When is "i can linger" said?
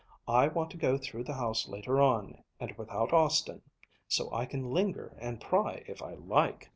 4.33-5.15